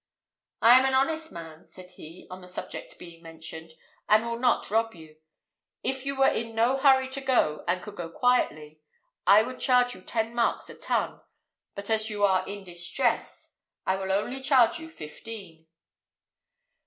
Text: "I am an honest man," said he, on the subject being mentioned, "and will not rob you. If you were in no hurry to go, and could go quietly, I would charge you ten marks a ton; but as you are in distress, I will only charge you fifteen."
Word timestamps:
"I 0.63 0.79
am 0.79 0.85
an 0.85 0.95
honest 0.95 1.31
man," 1.31 1.63
said 1.63 1.91
he, 1.91 2.25
on 2.31 2.41
the 2.41 2.47
subject 2.47 2.97
being 2.97 3.21
mentioned, 3.21 3.73
"and 4.09 4.25
will 4.25 4.39
not 4.39 4.71
rob 4.71 4.95
you. 4.95 5.17
If 5.83 6.07
you 6.07 6.15
were 6.15 6.27
in 6.27 6.55
no 6.55 6.77
hurry 6.77 7.07
to 7.09 7.21
go, 7.21 7.63
and 7.67 7.83
could 7.83 7.97
go 7.97 8.09
quietly, 8.09 8.81
I 9.27 9.43
would 9.43 9.59
charge 9.59 9.93
you 9.93 10.01
ten 10.01 10.33
marks 10.33 10.71
a 10.71 10.75
ton; 10.75 11.21
but 11.75 11.91
as 11.91 12.09
you 12.09 12.25
are 12.25 12.43
in 12.47 12.63
distress, 12.63 13.53
I 13.85 13.95
will 13.95 14.11
only 14.11 14.41
charge 14.41 14.79
you 14.79 14.89
fifteen." 14.89 15.67